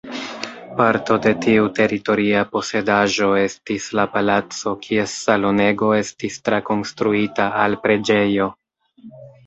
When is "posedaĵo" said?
2.55-3.29